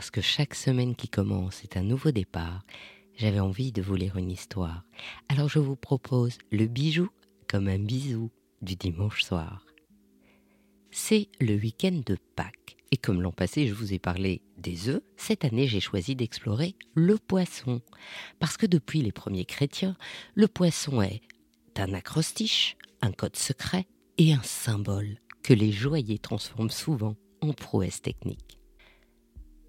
[0.00, 2.64] parce que chaque semaine qui commence est un nouveau départ,
[3.18, 4.82] j'avais envie de vous lire une histoire.
[5.28, 7.10] Alors je vous propose le bijou
[7.50, 8.30] comme un bisou
[8.62, 9.66] du dimanche soir.
[10.90, 12.78] C'est le week-end de Pâques.
[12.90, 16.76] Et comme l'an passé, je vous ai parlé des œufs, cette année, j'ai choisi d'explorer
[16.94, 17.82] le poisson.
[18.38, 19.98] Parce que depuis les premiers chrétiens,
[20.34, 21.20] le poisson est
[21.76, 23.86] un acrostiche, un code secret
[24.16, 28.59] et un symbole que les joailliers transforment souvent en prouesse technique.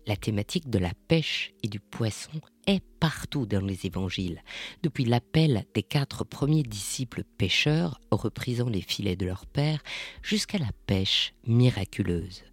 [0.07, 4.41] La thématique de la pêche et du poisson est partout dans les évangiles,
[4.81, 9.81] depuis l'appel des quatre premiers disciples pêcheurs reprisant les filets de leur père
[10.23, 12.43] jusqu'à la pêche miraculeuse.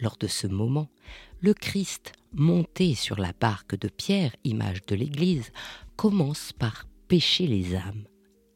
[0.00, 0.88] Lors de ce moment,
[1.40, 5.52] le Christ, monté sur la barque de Pierre, image de l'Église,
[5.96, 8.06] commence par pêcher les âmes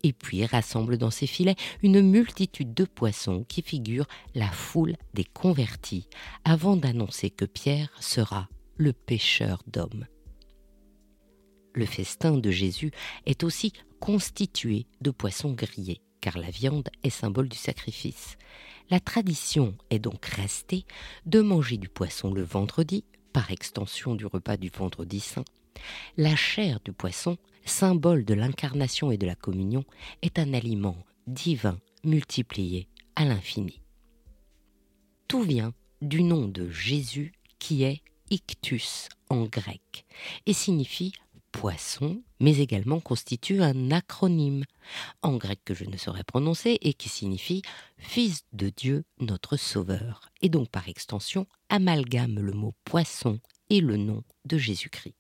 [0.02, 5.24] et puis rassemble dans ses filets une multitude de poissons qui figurent la foule des
[5.24, 6.08] convertis,
[6.44, 10.06] avant d'annoncer que Pierre sera le pêcheur d'hommes.
[11.74, 12.90] Le festin de Jésus
[13.26, 18.36] est aussi constitué de poissons grillés, car la viande est symbole du sacrifice.
[18.90, 20.84] La tradition est donc restée
[21.26, 25.44] de manger du poisson le vendredi, par extension du repas du vendredi saint.
[26.16, 29.84] La chair du poisson symbole de l'incarnation et de la communion,
[30.22, 33.82] est un aliment divin multiplié à l'infini.
[35.28, 35.72] Tout vient
[36.02, 40.06] du nom de Jésus qui est ictus en grec
[40.46, 41.12] et signifie
[41.52, 44.64] poisson, mais également constitue un acronyme
[45.22, 47.62] en grec que je ne saurais prononcer et qui signifie
[47.98, 53.96] Fils de Dieu notre Sauveur, et donc par extension amalgame le mot poisson et le
[53.96, 55.19] nom de Jésus-Christ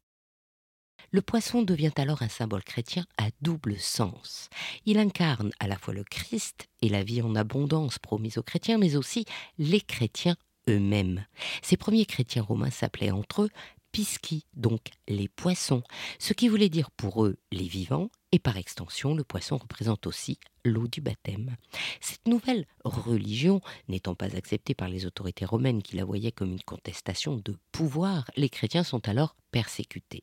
[1.10, 4.48] le poisson devient alors un symbole chrétien à double sens.
[4.86, 8.78] Il incarne à la fois le Christ et la vie en abondance promise aux chrétiens,
[8.78, 9.24] mais aussi
[9.58, 10.36] les chrétiens
[10.68, 11.24] eux-mêmes.
[11.62, 13.50] Ces premiers chrétiens romains s'appelaient entre eux
[13.92, 15.82] pisci, donc les poissons,
[16.20, 20.38] ce qui voulait dire pour eux les vivants, et par extension, le poisson représente aussi
[20.64, 21.56] l'eau du baptême.
[22.00, 26.62] Cette nouvelle religion n'étant pas acceptée par les autorités romaines qui la voyaient comme une
[26.62, 30.22] contestation de pouvoir, les chrétiens sont alors persécutés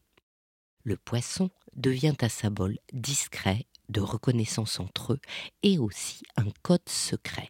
[0.88, 5.20] le poisson devient un symbole discret de reconnaissance entre eux
[5.62, 7.50] et aussi un code secret.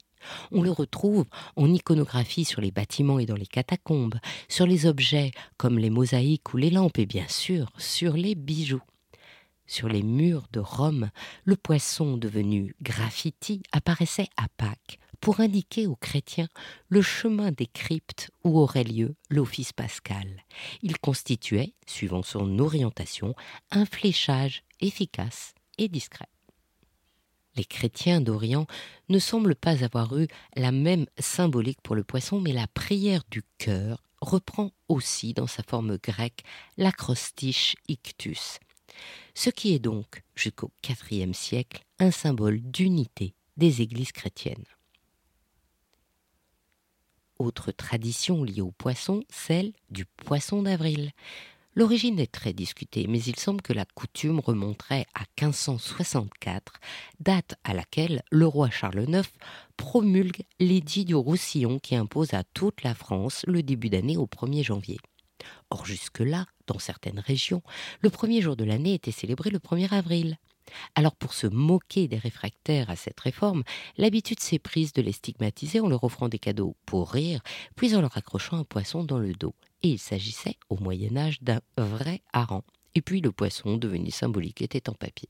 [0.52, 1.26] On le retrouve
[1.56, 4.18] en iconographie sur les bâtiments et dans les catacombes,
[4.50, 8.82] sur les objets comme les mosaïques ou les lampes et bien sûr sur les bijoux.
[9.68, 11.12] Sur les murs de Rome,
[11.46, 16.48] le poisson devenu graffiti apparaissait à Pâques pour indiquer aux chrétiens
[16.90, 20.44] le chemin des cryptes où aurait lieu l'office pascal.
[20.82, 23.36] Il constituait, suivant son orientation,
[23.72, 26.30] un fléchage efficace et discret.
[27.56, 28.68] Les chrétiens d'Orient
[29.10, 33.42] ne semblent pas avoir eu la même symbolique pour le poisson, mais la prière du
[33.58, 36.44] cœur reprend aussi dans sa forme grecque
[36.78, 38.60] l'acrostiche ictus,
[39.34, 44.66] ce qui est donc, jusqu'au IVe siècle, un symbole d'unité des églises chrétiennes.
[47.40, 51.12] Autre tradition liée au poisson, celle du poisson d'avril.
[51.76, 56.74] L'origine est très discutée, mais il semble que la coutume remonterait à 1564,
[57.20, 59.22] date à laquelle le roi Charles IX
[59.78, 64.64] promulgue l'édit du Roussillon qui impose à toute la France le début d'année au 1er
[64.64, 64.98] janvier.
[65.70, 67.62] Or jusque-là, dans certaines régions,
[68.02, 70.38] le premier jour de l'année était célébré le 1er avril.
[70.96, 73.64] Alors pour se moquer des réfractaires à cette réforme,
[73.98, 77.42] l'habitude s'est prise de les stigmatiser en leur offrant des cadeaux pour rire,
[77.76, 79.56] puis en leur accrochant un poisson dans le dos.
[79.84, 82.64] Et il s'agissait au Moyen Âge d'un vrai hareng.
[82.96, 85.30] Et puis le poisson, devenu symbolique, était en papier.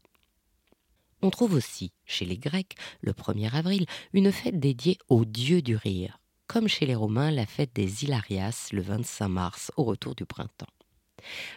[1.22, 5.76] On trouve aussi, chez les Grecs, le 1er avril, une fête dédiée au dieu du
[5.76, 10.26] rire, comme chez les Romains la fête des Hilarias le 25 mars au retour du
[10.26, 10.68] printemps.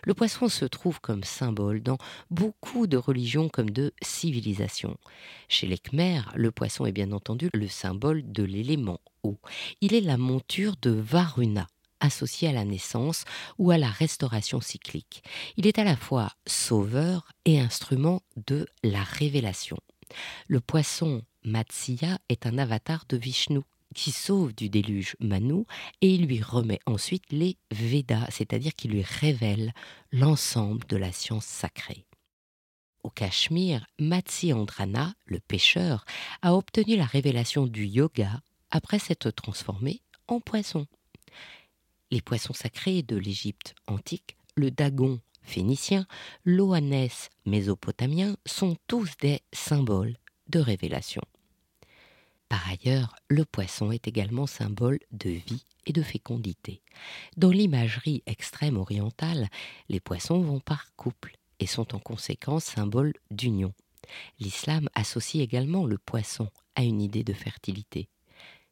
[0.04, 1.98] Le poisson se trouve comme symbole dans
[2.30, 4.96] beaucoup de religions comme de civilisations.
[5.48, 9.38] Chez les Khmers, le poisson est bien entendu le symbole de l'élément eau.
[9.80, 11.66] Il est la monture de Varuna,
[12.00, 13.24] associée à la naissance
[13.58, 15.22] ou à la restauration cyclique.
[15.56, 19.76] Il est à la fois sauveur et instrument de la révélation.
[20.48, 23.60] Le poisson Matsya est un avatar de Vishnu
[23.94, 25.64] qui sauve du déluge Manu
[26.00, 29.72] et il lui remet ensuite les Védas, c'est-à-dire qu'il lui révèle
[30.12, 32.06] l'ensemble de la science sacrée.
[33.02, 36.04] Au Cachemire, Matsyendrana, le pêcheur,
[36.42, 40.86] a obtenu la révélation du yoga après s'être transformé en poisson.
[42.10, 46.06] Les poissons sacrés de l'Égypte antique, le dagon phénicien,
[46.44, 50.16] l'oanès mésopotamien sont tous des symboles
[50.48, 51.22] de révélation.
[52.50, 56.82] Par ailleurs, le poisson est également symbole de vie et de fécondité.
[57.36, 59.48] Dans l'imagerie extrême orientale,
[59.88, 63.72] les poissons vont par couple et sont en conséquence symbole d'union.
[64.40, 68.08] L'islam associe également le poisson à une idée de fertilité.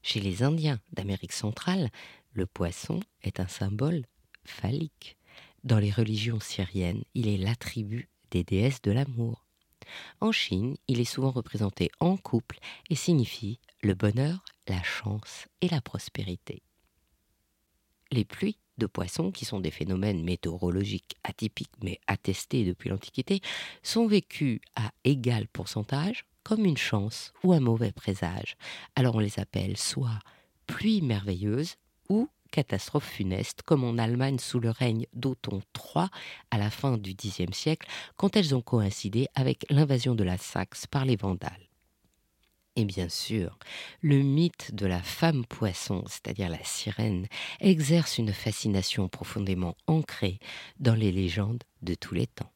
[0.02, 1.90] Chez les Indiens d'Amérique centrale,
[2.32, 4.06] le poisson est un symbole
[4.44, 5.16] phallique.
[5.62, 9.47] Dans les religions syriennes, il est l'attribut des déesses de l'amour.
[10.20, 12.58] En Chine, il est souvent représenté en couple
[12.90, 16.62] et signifie le bonheur, la chance et la prospérité.
[18.10, 23.40] Les pluies de poissons, qui sont des phénomènes météorologiques atypiques mais attestés depuis l'Antiquité,
[23.82, 28.56] sont vécues à égal pourcentage comme une chance ou un mauvais présage.
[28.96, 30.18] Alors on les appelle soit
[30.66, 31.76] pluies merveilleuses
[32.08, 36.06] ou catastrophes funestes, comme en Allemagne sous le règne d'Othon III
[36.50, 40.86] à la fin du Xe siècle, quand elles ont coïncidé avec l'invasion de la Saxe
[40.86, 41.68] par les Vandales.
[42.76, 43.58] Et bien sûr,
[44.02, 47.26] le mythe de la femme poisson, c'est-à-dire la sirène,
[47.58, 50.38] exerce une fascination profondément ancrée
[50.78, 52.52] dans les légendes de tous les temps.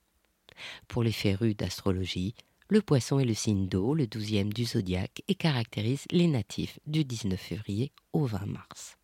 [0.86, 2.36] Pour les férus d'astrologie,
[2.68, 7.04] le poisson est le signe d'eau, le douzième du zodiaque, et caractérise les natifs du
[7.04, 8.96] 19 février au 20 mars.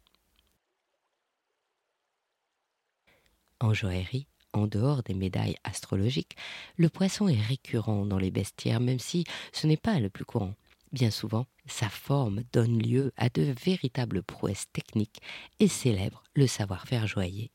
[3.61, 6.37] En joaillerie, en dehors des médailles astrologiques,
[6.77, 10.55] le poisson est récurrent dans les bestiaires, même si ce n'est pas le plus courant.
[10.93, 15.21] Bien souvent, sa forme donne lieu à de véritables prouesses techniques
[15.61, 17.51] et célèbre le savoir-faire joaillier.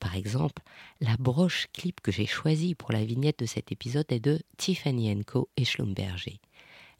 [0.00, 0.62] Par exemple,
[1.00, 5.24] la broche clip que j'ai choisie pour la vignette de cet épisode est de Tiffany
[5.24, 6.40] Co et Schlumberger.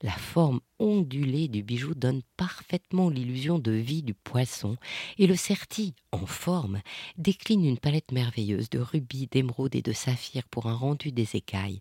[0.02, 4.76] La forme ondulée du bijou donne parfaitement l'illusion de vie du poisson
[5.18, 6.80] et le certi, en forme,
[7.16, 11.80] décline une palette merveilleuse de rubis, d'émeraudes et de saphirs pour un rendu des écailles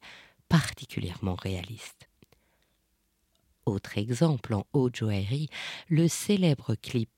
[0.49, 2.09] particulièrement réaliste.
[3.67, 5.49] Autre exemple en haute joaillerie,
[5.87, 7.11] le célèbre clip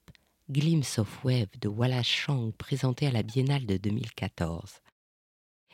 [0.50, 4.81] Glimpse of Wave de Wallace Chang présenté à la Biennale de 2014.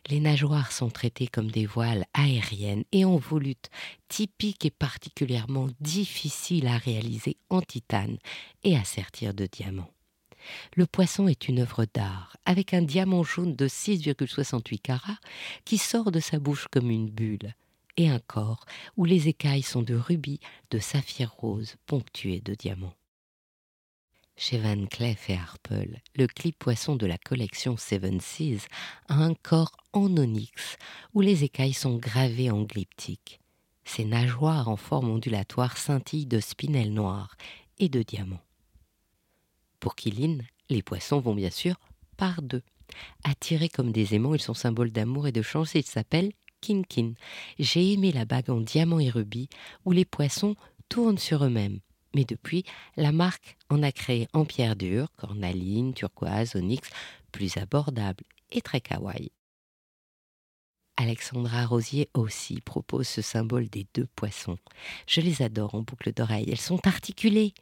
[0.08, 3.70] Les nageoires sont traitées comme des voiles aériennes et en volute,
[4.08, 8.18] typiques et particulièrement difficiles à réaliser en titane
[8.64, 9.90] et à sertir de diamant.
[10.76, 15.20] Le poisson est une œuvre d'art, avec un diamant jaune de 6,68 carats
[15.64, 17.56] qui sort de sa bouche comme une bulle
[17.98, 18.66] et un corps
[18.98, 22.94] où les écailles sont de rubis, de saphir rose ponctués de diamants.
[24.38, 28.68] Chez Van Cleef et Arpels, le clip poisson de la collection Seven Seas
[29.08, 30.78] a un corps en onyx
[31.14, 33.40] où les écailles sont gravées en glyptique.
[33.86, 37.38] Ses nageoires en forme ondulatoire scintillent de spinels noirs
[37.80, 38.44] et de diamants.
[39.80, 40.40] Pour Kilin,
[40.70, 41.76] les poissons vont bien sûr
[42.18, 42.64] par deux.
[43.24, 46.82] Attirés comme des aimants, ils sont symboles d'amour et de chance et ils s'appellent Kin
[47.58, 49.50] J'ai aimé la bague en diamant et rubis
[49.86, 50.56] où les poissons
[50.90, 51.80] tournent sur eux-mêmes.
[52.16, 52.64] Mais depuis,
[52.96, 56.90] la marque en a créé en pierre dure, cornaline, turquoise, onyx,
[57.34, 59.34] plus abordable et très kawaii.
[60.96, 64.58] Alexandra Rosier aussi propose ce symbole des deux poissons.
[65.08, 66.50] Je les adore en boucle d'oreille.
[66.50, 67.54] Elles sont articulées,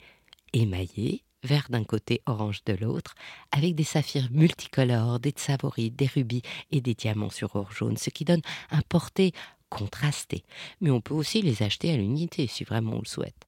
[0.53, 3.15] émaillées, vert d'un côté, orange de l'autre,
[3.51, 8.11] avec des saphirs multicolores, des tsavorites, des rubis et des diamants sur or jaune, ce
[8.11, 9.33] qui donne un porté
[9.69, 10.43] contrasté.
[10.79, 13.47] Mais on peut aussi les acheter à l'unité si vraiment on le souhaite.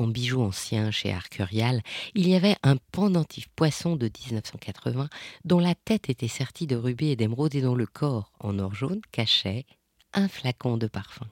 [0.00, 1.82] En bijoux anciens chez Arcurial,
[2.14, 5.10] il y avait un pendentif poisson de 1980
[5.44, 8.74] dont la tête était sertie de rubis et d'émeraude et dont le corps, en or
[8.74, 9.66] jaune, cachait
[10.14, 11.26] un flacon de parfum.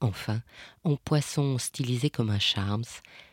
[0.00, 0.40] Enfin,
[0.82, 2.84] en poisson stylisé comme un charms,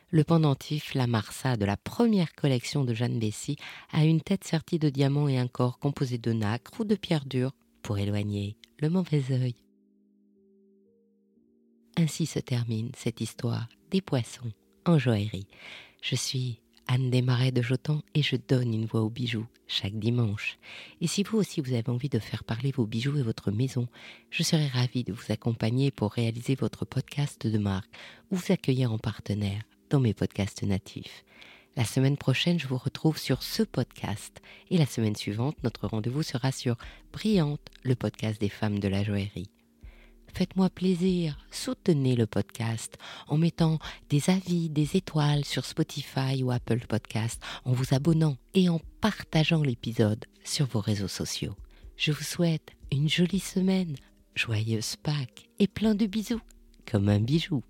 [0.10, 3.56] le pendentif La Marsa de la première collection de Jeanne Bessy
[3.94, 7.26] a une tête sertie de diamants et un corps composé de nacre ou de pierres
[7.26, 7.54] dures
[7.84, 9.56] pour éloigner le mauvais œil.
[11.96, 14.52] Ainsi se termine cette histoire des poissons
[14.86, 15.48] en joaillerie.
[16.02, 20.58] Je suis Anne Desmarais de Jotan et je donne une voix aux bijoux chaque dimanche.
[21.02, 23.88] Et si vous aussi vous avez envie de faire parler vos bijoux et votre maison,
[24.30, 27.94] je serai ravie de vous accompagner pour réaliser votre podcast de marque
[28.32, 31.24] ou vous accueillir en partenaire dans mes podcasts natifs.
[31.76, 34.42] La semaine prochaine, je vous retrouve sur ce podcast.
[34.72, 36.76] Et la semaine suivante, notre rendez-vous sera sur
[37.14, 39.52] Brillante, le podcast des femmes de la joaillerie.
[40.34, 43.80] Faites-moi plaisir, soutenez le podcast en mettant
[44.10, 49.64] des avis, des étoiles sur Spotify ou Apple Podcast, en vous abonnant et en partageant
[49.64, 51.56] l'épisode sur vos réseaux sociaux.
[51.96, 53.96] Je vous souhaite une jolie semaine,
[54.36, 56.42] joyeuse Pâques et plein de bisous,
[56.86, 57.64] comme un bijou.